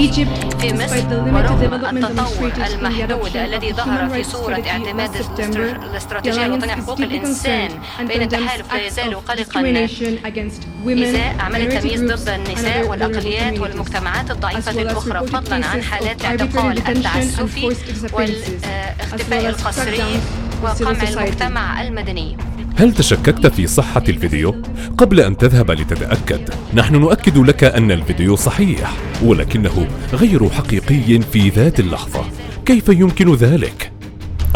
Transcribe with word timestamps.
في 0.00 0.74
مصر 0.74 1.06
ورغم 1.34 1.96
التطور 1.96 2.52
المحدود 2.66 3.36
الذي 3.36 3.72
ظهر 3.72 4.08
في 4.08 4.24
صورة 4.24 4.62
اعتماد 4.66 5.10
الاستراتيجية 5.90 6.46
الوطنية 6.46 6.72
حقوق 6.74 7.00
الإنسان 7.00 7.70
بين 8.08 8.22
التحالف 8.22 8.72
لا 8.74 8.86
يزال 8.86 9.14
قلقا. 9.26 9.60
إزاء 10.86 11.36
أعمال 11.40 11.60
التمييز 11.72 12.00
ضد 12.02 12.28
النساء 12.28 12.86
والأقليات 12.88 13.58
والمجتمعات 13.58 14.30
الضعيفة 14.30 14.82
الأخرى 14.82 15.26
فضلا 15.26 15.66
عن 15.66 15.82
حالات 15.82 16.20
الاعتقال 16.20 16.88
التعسفي 16.88 17.76
والاختفاء 18.12 19.48
القسري 19.48 20.20
وقمع 20.62 21.02
المجتمع 21.08 21.82
المدني. 21.82 22.36
هل 22.80 22.94
تشككت 22.94 23.46
في 23.46 23.66
صحة 23.66 24.02
الفيديو؟ 24.08 24.54
قبل 24.98 25.20
أن 25.20 25.36
تذهب 25.36 25.70
لتتأكد، 25.70 26.50
نحن 26.74 26.96
نؤكد 26.96 27.38
لك 27.38 27.64
أن 27.64 27.90
الفيديو 27.90 28.36
صحيح، 28.36 28.92
ولكنه 29.22 29.86
غير 30.12 30.48
حقيقي 30.48 31.20
في 31.20 31.48
ذات 31.48 31.80
اللحظة. 31.80 32.24
كيف 32.66 32.88
يمكن 32.88 33.34
ذلك؟ 33.34 33.99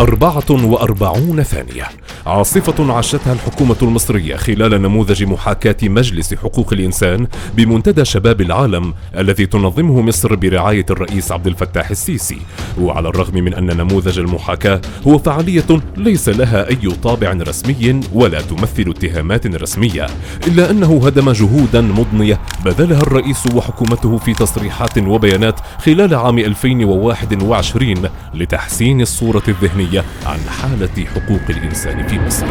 أربعة 0.00 0.50
وأربعون 0.50 1.42
ثانية. 1.42 1.84
عاصفة 2.26 2.92
عاشتها 2.92 3.32
الحكومة 3.32 3.76
المصرية 3.82 4.36
خلال 4.36 4.82
نموذج 4.82 5.24
محاكاة 5.24 5.76
مجلس 5.82 6.34
حقوق 6.34 6.72
الإنسان 6.72 7.26
بمنتدى 7.56 8.04
شباب 8.04 8.40
العالم 8.40 8.94
الذي 9.18 9.46
تنظمه 9.46 10.00
مصر 10.02 10.34
برعاية 10.34 10.86
الرئيس 10.90 11.32
عبد 11.32 11.46
الفتاح 11.46 11.90
السيسي. 11.90 12.38
وعلى 12.80 13.08
الرغم 13.08 13.34
من 13.34 13.54
أن 13.54 13.76
نموذج 13.76 14.18
المحاكاة 14.18 14.80
هو 15.06 15.18
فعالية 15.18 15.80
ليس 15.96 16.28
لها 16.28 16.70
أي 16.70 16.90
طابع 17.02 17.32
رسمي 17.32 18.00
ولا 18.12 18.40
تمثل 18.40 18.90
اتهامات 18.96 19.46
رسمية 19.46 20.06
إلا 20.46 20.70
أنه 20.70 21.06
هدم 21.06 21.30
جهودا 21.30 21.80
مضنية 21.80 22.40
بذلها 22.64 23.02
الرئيس 23.02 23.46
وحكومته 23.54 24.18
في 24.18 24.34
تصريحات 24.34 24.98
وبيانات 24.98 25.60
خلال 25.78 26.14
عام 26.14 26.38
2021 26.38 28.08
لتحسين 28.34 29.00
الصورة 29.00 29.42
الذهنية. 29.48 29.83
عن 30.26 30.40
حالة 30.50 31.04
حقوق 31.14 31.40
الإنسان 31.50 32.08
في 32.08 32.18
مصر 32.18 32.46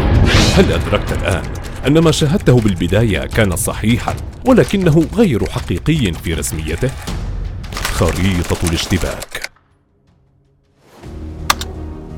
هل 0.56 0.72
أدركت 0.72 1.12
الآن 1.12 1.44
أن 1.88 2.00
ما 2.00 2.12
شاهدته 2.12 2.59
بالبداية 2.59 3.20
كان 3.20 3.56
صحيحا 3.56 4.16
ولكنه 4.45 5.08
غير 5.16 5.45
حقيقي 5.50 6.14
في 6.14 6.34
رسميته؟ 6.34 6.90
خريطة 7.94 8.58
الاشتباك 8.70 9.53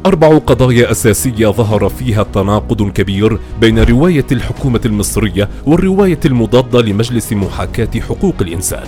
أربع 0.06 0.38
قضايا 0.38 0.92
أساسية 0.92 1.48
ظهر 1.48 1.90
فيها 1.90 2.24
تناقض 2.24 2.92
كبير 2.92 3.40
بين 3.62 3.80
رواية 3.80 4.26
الحكومة 4.32 4.82
المصرية 4.86 5.50
والرواية 5.66 6.20
المضادة 6.26 6.82
لمجلس 6.82 7.34
محاكاة 7.34 8.00
حقوق 8.00 8.36
الإنسان. 8.42 8.88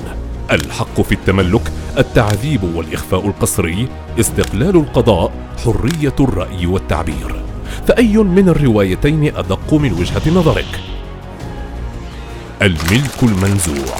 الحق 0.51 1.01
في 1.01 1.11
التملك، 1.11 1.71
التعذيب 1.97 2.63
والإخفاء 2.75 3.27
القسري، 3.27 3.87
استقلال 4.19 4.75
القضاء، 4.75 5.31
حرية 5.65 6.15
الرأي 6.19 6.65
والتعبير. 6.65 7.43
فأي 7.87 8.17
من 8.17 8.49
الروايتين 8.49 9.35
أدق 9.37 9.73
من 9.73 9.93
وجهة 9.93 10.29
نظرك؟ 10.39 10.79
الملك 12.61 13.23
المنزوع 13.23 13.95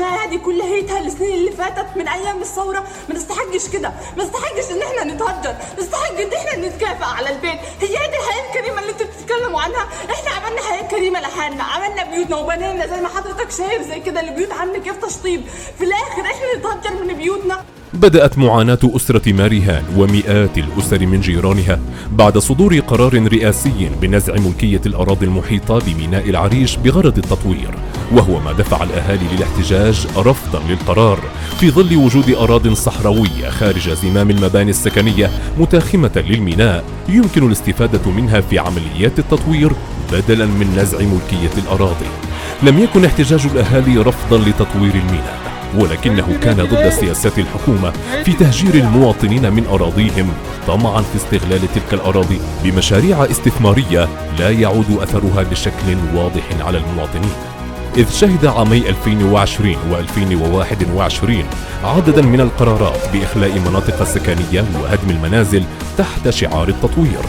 عشناها 0.00 0.26
هذه 0.26 0.36
كل 0.36 0.60
هيتها 0.60 1.00
السنين 1.00 1.34
اللي 1.34 1.50
فاتت 1.50 1.96
من 1.96 2.08
أيام 2.08 2.40
الثورة. 2.40 2.84
ما 3.08 3.14
نستحقش 3.14 3.68
كده. 3.72 3.92
ما 4.16 4.24
نستحقش 4.24 4.70
إن 4.70 4.82
إحنا 4.82 5.14
نتهجر. 5.14 5.54
نستحق 5.78 6.18
إن 6.20 6.32
إحنا 6.32 6.68
نتكافئ 6.68 7.04
على 7.04 7.28
البيت. 7.30 7.60
هي 7.80 7.96
هذه 7.96 8.16
الحياة 8.20 8.44
الكريمة 8.48 8.80
اللي 8.80 8.92
أنتوا 8.92 9.06
بتتكلموا 9.06 9.60
عنها. 9.60 9.88
إحنا 10.10 10.30
عملنا 10.30 10.60
حياة 10.62 10.88
كريمة 10.88 11.20
لحالنا. 11.20 11.62
عملنا 11.64 12.04
بيوتنا 12.04 12.36
وبنينا 12.36 12.86
زي 12.86 13.00
ما 13.00 13.08
حضرتك 13.08 13.50
شايف 13.50 13.82
زي 13.88 14.00
كده 14.00 14.20
البيوت 14.20 14.52
عاملة 14.52 14.78
كيف 14.78 14.96
تشطيب. 15.04 15.40
في 15.78 15.84
الآخر 15.84 16.22
إحنا 16.22 16.58
نتهجر 16.58 17.04
من 17.04 17.14
بيوتنا. 17.14 17.64
بدأت 17.92 18.38
معاناة 18.38 18.78
أسرة 18.84 19.32
ماريهان 19.32 19.84
ومئات 19.96 20.58
الأسر 20.58 21.06
من 21.06 21.20
جيرانها 21.20 21.80
بعد 22.10 22.38
صدور 22.38 22.78
قرار 22.78 23.32
رئاسي 23.32 23.90
بنزع 24.00 24.34
ملكية 24.34 24.80
الأراضي 24.86 25.26
المحيطة 25.26 25.78
بميناء 25.78 26.30
العريش 26.30 26.76
بغرض 26.76 27.18
التطوير. 27.18 27.74
وهو 28.10 28.40
ما 28.40 28.52
دفع 28.52 28.82
الأهالي 28.82 29.24
للاحتجاج 29.32 30.06
رفضا 30.16 30.62
للقرار 30.68 31.18
في 31.60 31.70
ظل 31.70 31.96
وجود 31.96 32.30
أراض 32.30 32.72
صحراوية 32.72 33.50
خارج 33.50 33.90
زمام 33.90 34.30
المباني 34.30 34.70
السكنية 34.70 35.30
متاخمة 35.58 36.10
للميناء. 36.16 36.84
يمكن 37.08 37.46
الاستفادة 37.46 38.10
منها 38.10 38.40
في 38.40 38.58
عمليات 38.58 39.18
التطوير 39.18 39.72
بدلا 40.12 40.46
من 40.46 40.76
نزع 40.76 40.98
ملكية 40.98 41.58
الأراضي. 41.58 42.06
لم 42.62 42.78
يكن 42.78 43.04
احتجاج 43.04 43.46
الأهالي 43.46 43.96
رفضا 43.98 44.38
لتطوير 44.38 44.94
الميناء 44.94 45.40
ولكنه 45.78 46.38
كان 46.42 46.56
ضد 46.56 46.88
سياسات 46.88 47.38
الحكومة 47.38 47.92
في 48.24 48.32
تهجير 48.32 48.74
المواطنين 48.74 49.52
من 49.52 49.66
أراضيهم 49.66 50.32
طمعا 50.66 51.02
في 51.02 51.16
استغلال 51.16 51.60
تلك 51.74 51.94
الأراضي 51.94 52.40
بمشاريع 52.64 53.24
استثمارية 53.24 54.08
لا 54.38 54.50
يعود 54.50 54.98
أثرها 55.02 55.42
بشكل 55.42 55.96
واضح 56.14 56.42
على 56.60 56.78
المواطنين. 56.78 57.32
إذ 57.96 58.10
شهد 58.10 58.46
عامي 58.46 58.88
2020 58.88 59.74
و2021 59.74 61.30
عددا 61.84 62.22
من 62.22 62.40
القرارات 62.40 63.08
بإخلاء 63.12 63.58
مناطق 63.58 64.00
السكنية 64.00 64.64
وهدم 64.82 65.10
المنازل 65.10 65.64
تحت 65.98 66.28
شعار 66.28 66.68
التطوير. 66.68 67.20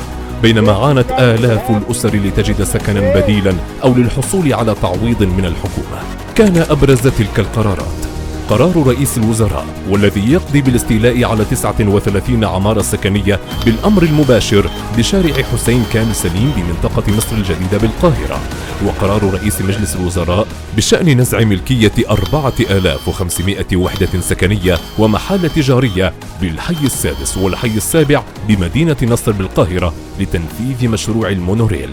بينما 0.42 0.72
عانت 0.72 1.12
آلاف 1.12 1.70
الأسر 1.70 2.16
لتجد 2.16 2.64
سكنا 2.64 3.16
بديلا 3.16 3.54
أو 3.84 3.94
للحصول 3.94 4.54
على 4.54 4.76
تعويض 4.82 5.24
من 5.24 5.46
الحكومة. 5.46 6.02
كان 6.36 6.66
أبرز 6.70 7.08
تلك 7.08 7.40
القرارات. 7.40 8.11
قرار 8.52 8.88
رئيس 8.88 9.18
الوزراء 9.18 9.66
والذي 9.90 10.32
يقضي 10.32 10.62
بالاستيلاء 10.62 11.24
على 11.24 11.46
39 11.46 12.44
عمارة 12.44 12.82
سكنية 12.82 13.40
بالأمر 13.66 14.04
المباشر 14.04 14.70
بشارع 14.98 15.44
حسين 15.44 15.86
كامل 15.94 16.16
سليم 16.16 16.52
بمنطقة 16.58 17.18
مصر 17.18 17.36
الجديدة 17.36 17.78
بالقاهرة. 17.78 18.40
وقرار 18.86 19.34
رئيس 19.34 19.62
مجلس 19.62 19.96
الوزراء 19.96 20.48
بشأن 20.78 21.22
نزع 21.22 21.40
ملكية 21.40 21.92
4500 22.10 23.76
وحدة 23.76 24.22
سكنية 24.22 24.78
ومحال 25.00 25.50
تجارية 25.50 26.14
بالحي 26.42 26.86
السادس 26.86 27.38
والحي 27.38 27.78
السابع 27.78 28.24
بمدينة 28.48 28.98
نصر 29.04 29.32
بالقاهرة 29.32 29.94
لتنفيذ 30.20 30.90
مشروع 30.90 31.30
المونوريل. 31.30 31.92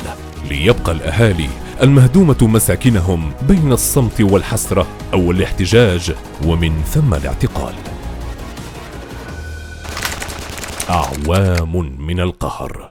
ليبقى 0.51 0.93
الأهالي 0.93 1.49
المهدومة 1.83 2.37
مساكنهم 2.43 3.33
بين 3.49 3.73
الصمت 3.73 4.21
والحسرة 4.21 4.87
أو 5.13 5.31
الاحتجاج 5.31 6.15
ومن 6.47 6.83
ثم 6.83 7.15
الاعتقال. 7.15 7.75
أعوام 10.91 12.01
من 12.01 12.21
القهر 12.21 12.91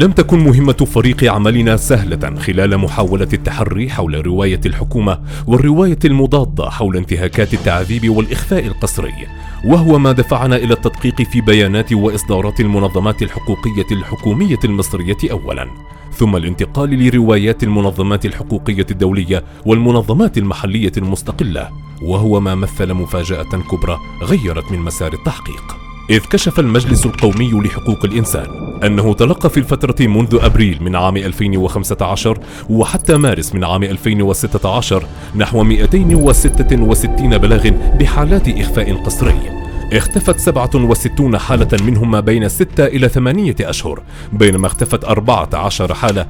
لم 0.00 0.12
تكن 0.12 0.38
مهمة 0.38 0.72
فريق 0.72 1.32
عملنا 1.32 1.76
سهلة 1.76 2.36
خلال 2.36 2.78
محاولة 2.78 3.28
التحري 3.32 3.90
حول 3.90 4.26
رواية 4.26 4.60
الحكومة 4.66 5.20
والرواية 5.46 5.98
المضادة 6.04 6.70
حول 6.70 6.96
انتهاكات 6.96 7.54
التعذيب 7.54 8.08
والإخفاء 8.08 8.66
القسري، 8.66 9.26
وهو 9.64 9.98
ما 9.98 10.12
دفعنا 10.12 10.56
إلى 10.56 10.74
التدقيق 10.74 11.22
في 11.22 11.40
بيانات 11.40 11.92
وإصدارات 11.92 12.60
المنظمات 12.60 13.22
الحقوقية 13.22 13.86
الحكومية 13.92 14.58
المصرية 14.64 15.16
أولاً، 15.30 15.68
ثم 16.12 16.36
الانتقال 16.36 17.06
لروايات 17.06 17.62
المنظمات 17.62 18.26
الحقوقية 18.26 18.86
الدولية 18.90 19.44
والمنظمات 19.66 20.38
المحلية 20.38 20.92
المستقلة، 20.96 21.68
وهو 22.02 22.40
ما 22.40 22.54
مثل 22.54 22.94
مفاجأة 22.94 23.62
كبرى 23.70 23.98
غيرت 24.22 24.72
من 24.72 24.78
مسار 24.78 25.12
التحقيق. 25.12 25.89
إذ 26.10 26.18
كشف 26.18 26.60
المجلس 26.60 27.06
القومي 27.06 27.52
لحقوق 27.52 28.04
الإنسان 28.04 28.46
أنه 28.84 29.14
تلقى 29.14 29.50
في 29.50 29.56
الفترة 29.56 30.06
منذ 30.06 30.38
أبريل 30.42 30.78
من 30.82 30.96
عام 30.96 31.16
2015 31.16 32.38
وحتى 32.70 33.16
مارس 33.16 33.54
من 33.54 33.64
عام 33.64 33.82
2016 33.82 35.06
نحو 35.36 35.64
266 35.64 37.38
بلاغ 37.38 37.68
بحالات 37.70 38.48
إخفاء 38.48 38.94
قسري. 39.04 39.60
اختفت 39.92 40.38
67 40.38 41.38
حالة 41.38 41.84
منهم 41.84 42.10
ما 42.10 42.20
بين 42.20 42.48
6 42.48 42.86
إلى 42.86 43.08
8 43.08 43.54
أشهر 43.60 44.02
بينما 44.32 44.66
اختفت 44.66 45.04
14 45.04 45.94
حالة 45.94 46.26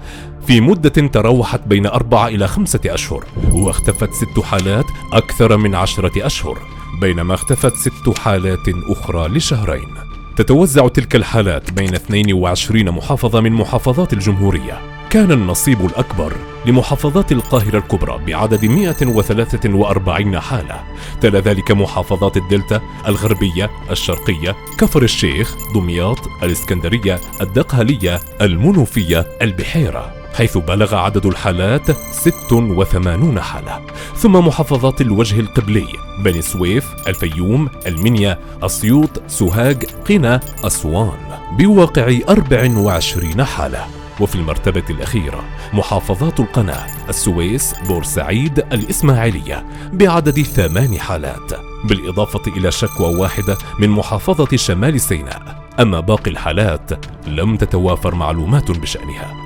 في 0.46 0.60
مدة 0.60 1.08
تراوحت 1.08 1.60
بين 1.66 1.86
4 1.86 2.28
إلى 2.28 2.48
5 2.48 2.80
أشهر 2.86 3.24
واختفت 3.52 4.10
6 4.12 4.42
حالات 4.42 4.86
أكثر 5.12 5.56
من 5.56 5.74
10 5.74 6.26
أشهر. 6.26 6.79
بينما 7.00 7.34
اختفت 7.34 7.76
ست 7.76 8.18
حالات 8.18 8.68
أخرى 8.68 9.28
لشهرين. 9.28 9.88
تتوزع 10.36 10.88
تلك 10.88 11.16
الحالات 11.16 11.70
بين 11.70 11.94
22 11.94 12.90
محافظة 12.90 13.40
من 13.40 13.52
محافظات 13.52 14.12
الجمهورية. 14.12 14.80
كان 15.10 15.32
النصيب 15.32 15.86
الأكبر 15.86 16.32
لمحافظات 16.66 17.32
القاهرة 17.32 17.78
الكبرى 17.78 18.20
بعدد 18.26 18.64
143 18.64 20.40
حالة. 20.40 20.80
تلا 21.20 21.40
ذلك 21.40 21.70
محافظات 21.70 22.36
الدلتا 22.36 22.80
الغربية 23.06 23.70
الشرقية 23.90 24.56
كفر 24.78 25.02
الشيخ 25.02 25.56
دمياط 25.74 26.18
الإسكندرية 26.42 27.20
الدقهلية 27.40 28.20
المنوفية 28.40 29.26
البحيرة. 29.42 30.19
حيث 30.34 30.58
بلغ 30.58 30.94
عدد 30.94 31.26
الحالات 31.26 31.90
86 31.90 33.40
حالة 33.40 33.80
ثم 34.16 34.32
محافظات 34.32 35.00
الوجه 35.00 35.40
القبلي 35.40 35.86
بني 36.24 36.42
سويف 36.42 36.94
الفيوم 37.08 37.68
المنيا 37.86 38.38
أسيوط 38.62 39.22
سوهاج 39.26 39.84
قنا 39.84 40.40
أسوان 40.64 41.18
بواقع 41.58 42.18
24 42.28 43.44
حالة. 43.44 43.86
وفي 44.20 44.34
المرتبة 44.34 44.84
الأخيرة 44.90 45.44
محافظات 45.72 46.40
القناة 46.40 46.86
السويس 47.08 47.74
بورسعيد 47.88 48.58
الإسماعيلية 48.58 49.66
بعدد 49.92 50.42
ثمان 50.42 50.98
حالات. 50.98 51.52
بالإضافة 51.84 52.52
إلى 52.56 52.70
شكوى 52.70 53.16
واحدة 53.16 53.56
من 53.78 53.88
محافظة 53.88 54.56
شمال 54.56 55.00
سيناء. 55.00 55.64
أما 55.80 56.00
باقي 56.00 56.30
الحالات 56.30 56.90
لم 57.26 57.56
تتوافر 57.56 58.14
معلومات 58.14 58.70
بشأنها. 58.70 59.39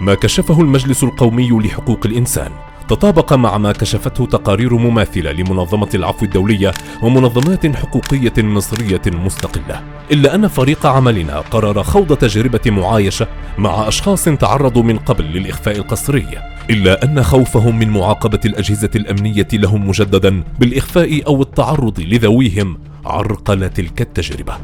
ما 0.00 0.14
كشفه 0.14 0.60
المجلس 0.60 1.04
القومي 1.04 1.50
لحقوق 1.50 2.06
الإنسان. 2.06 2.50
تطابق 2.88 3.32
مع 3.32 3.58
ما 3.58 3.72
كشفته 3.72 4.26
تقارير 4.26 4.74
مماثلة 4.74 5.32
لمنظمة 5.32 5.88
العفو 5.94 6.24
الدولية 6.24 6.72
ومنظمات 7.02 7.76
حقوقية 7.76 8.32
مصرية 8.38 9.02
مستقلة. 9.06 9.82
إلا 10.12 10.34
أن 10.34 10.48
فريق 10.48 10.86
عملنا 10.86 11.40
قرر 11.40 11.82
خوض 11.82 12.16
تجربة 12.16 12.60
معايشة 12.66 13.26
مع 13.58 13.88
أشخاص 13.88 14.24
تعرضوا 14.24 14.82
من 14.82 14.98
قبل 14.98 15.24
للإخفاء 15.24 15.76
القسري. 15.76 16.28
إلا 16.70 17.04
أن 17.04 17.22
خوفهم 17.22 17.78
من 17.78 17.90
معاقبة 17.90 18.40
الأجهزة 18.44 18.90
الأمنية 18.96 19.48
لهم 19.52 19.88
مجددا 19.88 20.44
بالإخفاء 20.60 21.26
أو 21.26 21.42
التعرض 21.42 22.00
لذويهم. 22.00 22.78
عرقل 23.06 23.68
تلك 23.68 24.00
التجربة 24.00 24.54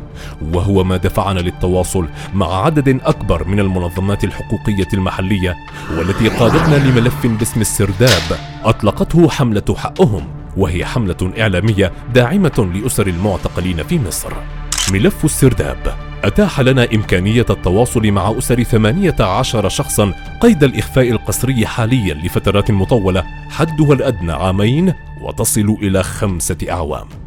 وهو 0.54 0.84
ما 0.84 0.96
دفعنا 0.96 1.40
للتواصل 1.40 2.08
مع 2.34 2.64
عدد 2.64 3.00
أكبر 3.04 3.48
من 3.48 3.60
المنظمات 3.60 4.24
الحقوقية 4.24 4.88
المحلية 4.94 5.56
والتي 5.96 6.28
قادتنا 6.28 6.76
لملف 6.76 7.26
باسم 7.26 7.60
السرداب. 7.60 8.38
أطلقته 8.64 9.28
حملة 9.28 9.74
حقهم 9.76 10.26
وهي 10.56 10.84
حملة 10.84 11.32
إعلامية 11.38 11.92
داعمة 12.14 12.70
لأسر 12.74 13.06
المعتقلين 13.06 13.82
في 13.82 13.98
مصر. 13.98 14.32
ملف 14.92 15.24
السرداب 15.24 15.94
أتاح 16.24 16.60
لنا 16.60 16.88
إمكانية 16.94 17.46
التواصل 17.50 18.10
مع 18.10 18.38
أسر 18.38 18.62
18 18.62 19.68
شخصا 19.68 20.12
قيد 20.40 20.64
الإخفاء 20.64 21.10
القسري 21.10 21.66
حاليا 21.66 22.14
لفترات 22.14 22.70
مطولة 22.70 23.24
حدها 23.50 23.92
الأدنى 23.92 24.32
عامين 24.32 24.94
وتصل 25.20 25.76
إلى 25.82 26.02
خمسة 26.02 26.56
أعوام. 26.70 27.21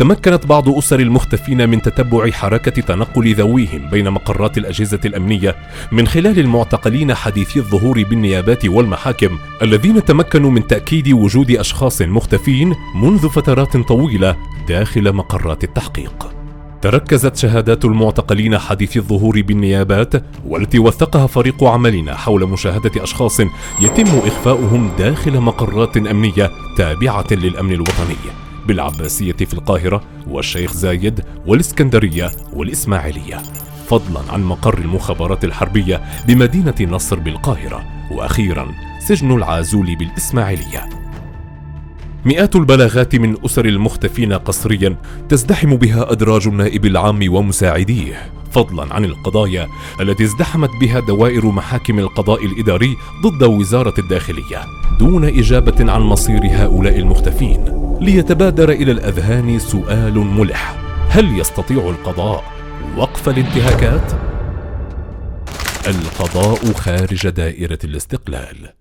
تمكنت 0.00 0.46
بعض 0.46 0.68
أسر 0.68 1.00
المختفين 1.00 1.68
من 1.68 1.82
تتبع 1.82 2.30
حركة 2.30 2.82
تنقل 2.82 3.34
ذويهم 3.34 3.90
بين 3.90 4.10
مقرات 4.10 4.58
الأجهزة 4.58 5.00
الأمنية 5.04 5.56
من 5.92 6.06
خلال 6.06 6.38
المعتقلين 6.38 7.14
حديثي 7.14 7.58
الظهور 7.58 8.02
بالنيابات 8.02 8.66
والمحاكم 8.66 9.38
الذين 9.62 10.04
تمكنوا 10.04 10.50
من 10.50 10.66
تأكيد 10.66 11.12
وجود 11.12 11.50
أشخاص 11.50 12.02
مختفين 12.02 12.74
منذ 12.94 13.28
فترات 13.28 13.76
طويلة 13.76 14.36
داخل 14.68 15.12
مقرات 15.12 15.64
التحقيق. 15.64 16.32
تركزت 16.82 17.36
شهادات 17.36 17.84
المعتقلين 17.84 18.58
حديث 18.58 18.96
الظهور 18.96 19.42
بالنيابات 19.42 20.24
والتي 20.46 20.78
وثقها 20.78 21.26
فريق 21.26 21.64
عملنا 21.64 22.16
حول 22.16 22.46
مشاهدة 22.46 23.02
أشخاص 23.02 23.40
يتم 23.80 24.18
إخفاؤهم 24.26 24.90
داخل 24.98 25.40
مقرات 25.40 25.96
أمنية 25.96 26.50
تابعة 26.76 27.26
للأمن 27.30 27.72
الوطني 27.72 28.49
بالعباسية 28.66 29.32
في 29.32 29.54
القاهرة 29.54 30.02
والشيخ 30.28 30.72
زايد 30.72 31.24
والإسكندرية 31.46 32.30
والإسماعيلية. 32.52 33.42
فضلا 33.88 34.32
عن 34.32 34.42
مقر 34.42 34.78
المخابرات 34.78 35.44
الحربية 35.44 36.02
بمدينة 36.26 36.74
نصر 36.80 37.18
بالقاهرة 37.18 37.84
وأخيرا 38.12 38.74
سجن 38.98 39.32
العازول 39.32 39.96
بالإسماعيلية. 39.96 40.88
مئات 42.24 42.56
البلاغات 42.56 43.16
من 43.16 43.44
أسر 43.44 43.64
المختفين 43.64 44.32
قسريا 44.32 44.96
تزدحم 45.28 45.76
بها 45.76 46.12
أدراج 46.12 46.46
النائب 46.46 46.86
العام 46.86 47.34
ومساعديه. 47.34 48.32
فضلا 48.50 48.94
عن 48.94 49.04
القضايا 49.04 49.68
التي 50.00 50.24
ازدحمت 50.24 50.70
بها 50.80 51.00
دوائر 51.00 51.46
محاكم 51.46 51.98
القضاء 51.98 52.46
الإداري 52.46 52.96
ضد 53.22 53.42
وزارة 53.42 53.94
الداخلية 53.98 54.64
دون 54.98 55.24
إجابة 55.24 55.92
عن 55.92 56.00
مصير 56.00 56.40
هؤلاء 56.44 56.98
المختفين. 56.98 57.79
ليتبادر 58.00 58.70
إلى 58.70 58.92
الأذهان 58.92 59.58
سؤال 59.58 60.18
ملح. 60.18 60.74
هل 61.10 61.38
يستطيع 61.40 61.78
القضاء 61.78 62.44
وقف 62.96 63.28
الانتهاكات؟ 63.28 64.12
القضاء 65.86 66.72
خارج 66.74 67.28
دائرة 67.28 67.78
الاستقلال. 67.84 68.72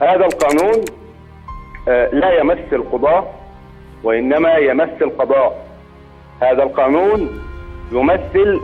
هذا 0.00 0.26
القانون 0.26 0.84
آه، 1.88 2.10
لا 2.12 2.40
يمس 2.40 2.72
القضاة 2.72 3.26
وإنما 4.04 4.56
يمس 4.56 5.02
القضاء. 5.02 5.67
هذا 6.40 6.62
القانون 6.62 7.40
يمثل 7.92 8.60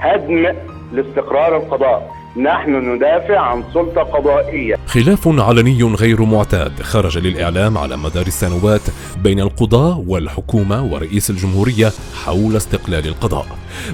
هدم 0.00 0.54
لاستقرار 0.92 1.56
القضاء. 1.56 2.10
نحن 2.36 2.94
ندافع 2.94 3.38
عن 3.38 3.62
سلطة 3.74 4.02
قضائية. 4.02 4.76
خلاف 4.90 5.28
علني 5.28 5.82
غير 5.82 6.22
معتاد 6.22 6.82
خرج 6.82 7.18
للإعلام 7.18 7.78
على 7.78 7.96
مدار 7.96 8.26
السنوات 8.26 8.80
بين 9.22 9.40
القضاة 9.40 10.04
والحكومة 10.06 10.84
ورئيس 10.84 11.30
الجمهورية 11.30 11.92
حول 12.24 12.56
استقلال 12.56 13.06
القضاء. 13.06 13.46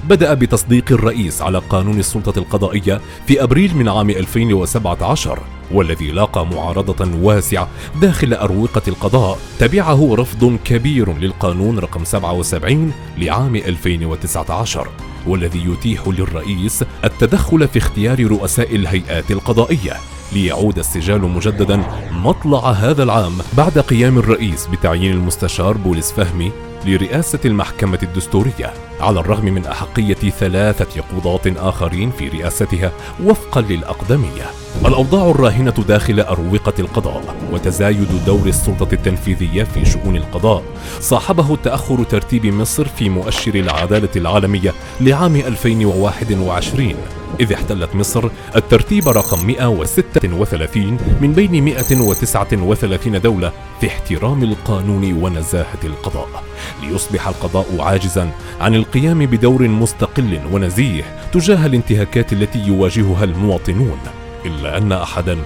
بدأ 0.03 0.33
بتصديق 0.33 0.91
الرئيس 0.91 1.41
على 1.41 1.61
قانون 1.69 1.99
السلطة 1.99 2.39
القضائية 2.39 3.01
في 3.27 3.43
أبريل 3.43 3.77
من 3.77 3.89
عام 3.89 4.09
2017 4.09 5.39
والذي 5.71 6.11
لاقى 6.11 6.45
معارضة 6.45 7.17
واسعة 7.21 7.69
داخل 8.01 8.33
أروقة 8.33 8.81
القضاء. 8.87 9.37
تبعه 9.59 10.15
رفض 10.15 10.57
كبير 10.65 11.17
للقانون 11.17 11.79
رقم 11.79 12.03
77 12.03 12.93
لعام 13.17 13.55
2019 13.55 14.87
والذي 15.27 15.71
يتيح 15.71 16.07
للرئيس 16.07 16.83
التدخل 17.03 17.67
في 17.67 17.77
اختيار 17.77 18.27
رؤساء 18.27 18.75
الهيئات 18.75 19.31
القضائية. 19.31 20.16
ليعود 20.33 20.79
السجال 20.79 21.21
مجددا 21.21 21.83
مطلع 22.11 22.71
هذا 22.71 23.03
العام 23.03 23.33
بعد 23.57 23.79
قيام 23.79 24.17
الرئيس 24.17 24.67
بتعيين 24.67 25.11
المستشار 25.11 25.77
بوليس 25.77 26.11
فهمي 26.11 26.51
لرئاسة 26.85 27.39
المحكمة 27.45 27.99
الدستورية 28.03 28.73
على 28.99 29.19
الرغم 29.19 29.45
من 29.45 29.65
أحقية 29.65 30.13
ثلاثة 30.13 31.01
قضاة 31.01 31.69
آخرين 31.69 32.11
في 32.11 32.27
رئاستها 32.27 32.91
وفقا 33.23 33.61
للأقدمية. 33.61 34.45
الأوضاع 34.85 35.31
الراهنة 35.31 35.73
داخل 35.87 36.19
أروقة 36.19 36.73
القضاء 36.79 37.35
وتزايد 37.51 38.25
دور 38.25 38.47
السلطة 38.47 38.87
التنفيذية 38.93 39.63
في 39.63 39.85
شؤون 39.85 40.15
القضاء. 40.15 40.63
صاحبه 40.99 41.55
تأخر 41.55 42.03
ترتيب 42.03 42.45
مصر 42.45 42.85
في 42.87 43.09
مؤشر 43.09 43.55
العدالة 43.55 44.09
العالمية 44.15 44.73
لعام 45.01 45.35
2021 45.35 46.95
إذ 47.39 47.53
احتلت 47.53 47.95
مصر 47.95 48.29
الترتيب 48.55 49.07
رقم 49.07 49.47
136 49.47 50.97
من 51.21 51.33
بين 51.33 51.63
139 51.63 53.21
دولة 53.21 53.51
في 53.81 53.87
احترام 53.87 54.43
القانون 54.43 55.13
ونزاهة 55.23 55.83
القضاء. 55.83 56.43
ليصبح 56.83 57.27
القضاء 57.27 57.81
عاجزا 57.81 58.31
عن 58.61 58.75
القيام 58.75 59.25
بدور 59.25 59.67
مستقل 59.67 60.39
ونزيه 60.51 61.03
تجاه 61.33 61.65
الانتهاكات 61.65 62.33
التي 62.33 62.59
يواجهها 62.59 63.23
المواطنون 63.23 63.99
إلا 64.45 64.77
أن 64.77 64.91
أحدا 64.91 65.37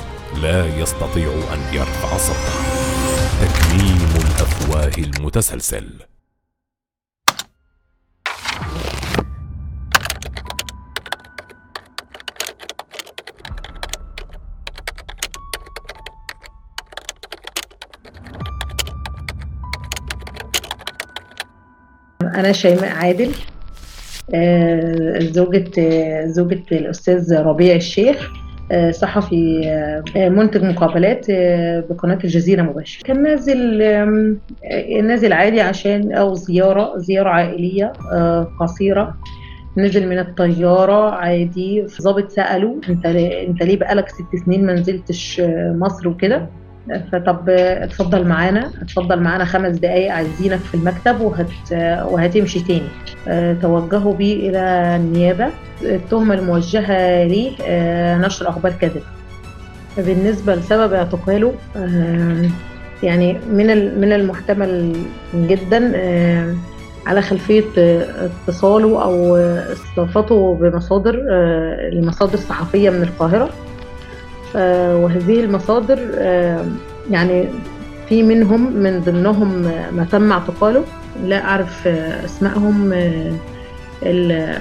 لا 0.42 0.78
يستطيع 0.78 1.28
أن 1.54 1.76
يرفع 1.76 2.18
صوته. 2.18 2.56
تكميم 3.42 4.10
الأفواه 4.16 4.92
المتسلسل. 4.98 6.11
أنا 22.36 22.52
شيماء 22.52 22.90
عادل 22.90 23.32
زوجة 25.32 25.72
زوجة 26.26 26.64
الأستاذ 26.72 27.38
ربيع 27.38 27.76
الشيخ 27.76 28.32
صحفي 28.92 29.62
منتج 30.16 30.64
مقابلات 30.64 31.26
بقناة 31.90 32.20
الجزيرة 32.24 32.62
مباشر. 32.62 33.04
كان 33.04 33.24
نازل 33.24 33.78
نازل 35.04 35.34
عادي 35.34 35.62
عشان 35.62 36.14
أو 36.14 36.34
زيارة 36.34 36.98
زيارة 36.98 37.30
عائلية 37.30 37.94
قصيرة. 38.60 39.18
نزل 39.78 40.08
من 40.08 40.20
الطيارة 40.20 41.12
عادي 41.12 41.88
ظابط 42.02 42.30
سأله 42.30 42.82
أنت 42.90 43.06
أنت 43.06 43.64
ليه 43.64 43.78
بقالك 43.78 44.10
ست 44.10 44.46
سنين 44.46 44.66
ما 44.66 44.74
نزلتش 44.74 45.42
مصر 45.76 46.08
وكده؟ 46.08 46.50
فطب 47.12 47.50
اتفضل 47.50 48.28
معانا 48.28 48.72
اتفضل 48.82 49.20
معانا 49.20 49.46
خمس 49.46 49.78
دقايق 49.78 50.14
عايزينك 50.14 50.60
في 50.60 50.76
المكتب 50.76 51.22
وهت 51.22 51.48
وهتمشي 52.12 52.60
تاني. 52.60 52.88
آه 53.28 53.54
توجهوا 53.54 54.14
بيه 54.14 54.50
إلى 54.50 54.60
النيابه 54.96 55.48
التهمه 55.82 56.34
الموجهة 56.36 57.24
ليه 57.24 57.52
آه 57.68 58.18
نشر 58.18 58.50
أخبار 58.50 58.72
كاذبه 58.72 59.02
بالنسبة 59.98 60.56
لسبب 60.56 60.94
اعتقاله 60.94 61.54
آه 61.78 62.50
يعني 63.04 63.34
من 63.52 64.00
من 64.02 64.14
المحتمل 64.14 64.96
جدا 65.36 65.92
على 67.06 67.22
خلفية 67.22 67.64
اتصاله 68.48 69.04
أو 69.04 69.36
استضافته 69.38 70.56
بمصادر 70.62 71.16
لمصادر 71.94 72.38
صحفيه 72.38 72.90
من 72.90 73.02
القاهرة. 73.04 73.50
وهذه 74.56 75.40
المصادر 75.40 76.00
يعني 77.12 77.50
في 78.10 78.24
منهم 78.24 78.74
من 78.74 79.02
ضمنهم 79.02 79.62
ما 79.92 80.08
تم 80.12 80.32
اعتقاله. 80.32 80.84
لا 81.24 81.46
أعرف 81.46 81.88
أسمائهم 81.88 82.94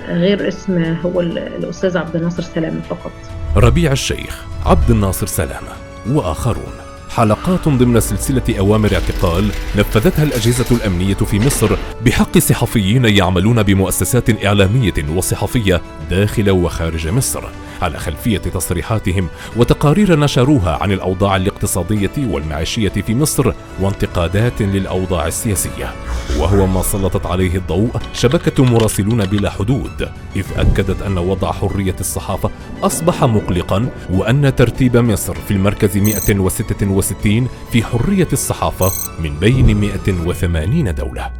غير 0.09 0.49
اسم 0.49 0.97
هو 1.05 1.21
الأستاذ 1.21 1.99
عبد 1.99 2.17
الناصر 2.17 2.43
سلامة 2.43 2.81
فقط. 2.91 3.13
ربيع 3.57 3.93
الشيخ 3.93 4.45
عبد 4.67 4.91
الناصر 4.91 5.27
سلامة 5.27 5.73
وآخرون. 6.11 6.73
حلقات 7.11 7.69
ضمن 7.69 8.01
سلسلة 8.01 8.59
أوامر 8.59 8.93
اعتقال 8.95 9.51
نفذتها 9.79 10.23
الأجهزة 10.23 10.77
الأمنية 10.77 11.15
في 11.15 11.39
مصر 11.39 11.77
بحق 12.05 12.39
صحفيين 12.39 13.05
يعملون 13.05 13.63
بمؤسسات 13.63 14.45
إعلامية 14.45 14.95
وصحفية 15.17 15.81
داخل 16.11 16.51
وخارج 16.51 17.09
مصر. 17.09 17.43
على 17.83 17.99
خلفية 17.99 18.39
تصريحاتهم 18.39 19.29
وتقارير 19.57 20.19
نشروها 20.19 20.79
عن 20.83 20.93
الأوضاع 20.93 21.37
الاقتصادية 21.37 22.11
والمعيشية 22.19 22.89
في 22.89 23.15
مصر 23.15 23.53
وانتقادات 23.81 24.63
للأوضاع 24.63 25.27
السياسية. 25.27 25.95
وهو 26.39 26.67
ما 26.67 26.83
سلطت 26.83 27.27
عليه 27.27 27.57
الضوء 27.57 27.91
شبكة 28.13 28.65
مراسلون 28.65 29.25
بلا 29.25 29.51
حدود 29.51 30.09
إذ 30.37 30.45
أكدت 30.57 31.03
أن 31.03 31.19
وضع 31.19 31.53
حرية 31.53 31.97
الصحافة 32.01 32.51
أصبح 32.83 33.25
مقلقا 33.25 33.89
وأن 34.11 34.55
ترتيب 34.55 34.97
مصر 34.97 35.35
في 35.35 35.51
المركز 35.51 35.97
166 35.97 37.49
في 37.73 37.83
حرية 37.83 38.29
الصحافة 38.33 38.91
من 39.23 39.39
بين 39.39 39.77
180 39.81 40.95
دولة. 40.95 41.40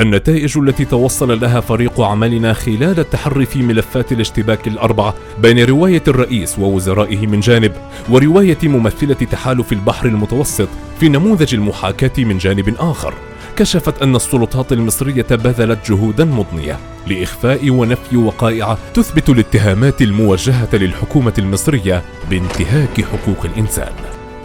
النتائج 0.00 0.58
التي 0.58 0.84
توصل 0.84 1.40
لها 1.40 1.60
فريق 1.60 2.00
عملنا 2.00 2.52
خلال 2.52 2.98
التحري 2.98 3.46
في 3.46 3.62
ملفات 3.62 4.12
الاشتباك 4.12 4.68
الأربعة 4.68 5.14
بين 5.38 5.64
رواية 5.64 6.02
الرئيس 6.08 6.58
ووزرائه 6.58 7.26
من 7.26 7.40
جانب 7.40 7.72
ورواية 8.10 8.58
ممثلة 8.62 9.14
تحالف 9.14 9.72
البحر 9.72 10.06
المتوسط 10.06 10.68
في 11.00 11.08
نموذج 11.08 11.54
المحاكاة 11.54 12.24
من 12.24 12.38
جانب 12.38 12.74
آخر. 12.78 13.14
كشفت 13.56 14.02
أن 14.02 14.16
السلطات 14.16 14.72
المصرية 14.72 15.26
بذلت 15.30 15.90
جهودا 15.90 16.24
مضنية 16.24 16.78
لإخفاء 17.06 17.70
ونفي 17.70 18.16
وقائع 18.16 18.78
تثبت 18.94 19.28
الاتهامات 19.28 20.02
الموجهة 20.02 20.68
للحكومة 20.72 21.34
المصرية 21.38 22.02
بانتهاك 22.30 23.00
حقوق 23.00 23.44
الإنسان. 23.44 23.92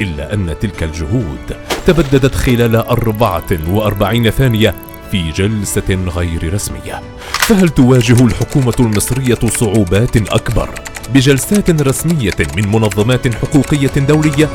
إلا 0.01 0.33
أن 0.33 0.55
تلك 0.61 0.83
الجهود 0.83 1.57
تبددت 1.87 2.35
خلال 2.35 2.75
44 2.75 4.29
ثانية 4.29 4.75
في 5.15 5.31
جلسة 5.31 5.95
غير 6.15 6.53
رسمية. 6.53 7.01
فهل 7.31 7.69
تواجه 7.69 8.25
الحكومة 8.25 8.73
المصرية 8.79 9.39
صعوبات 9.59 10.17
أكبر 10.17 10.69
بجلسات 11.13 11.81
رسمية 11.81 12.37
من 12.57 12.71
منظمات 12.71 13.35
حقوقية 13.35 13.91
دولية؟ 14.07 14.49